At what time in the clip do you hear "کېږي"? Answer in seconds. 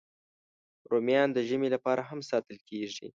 2.69-3.07